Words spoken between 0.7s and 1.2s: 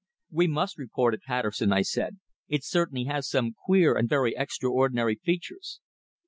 report